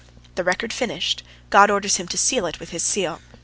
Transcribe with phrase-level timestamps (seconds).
[0.33, 1.21] The record finished,
[1.51, 3.21] God orders him to seal it with his seal.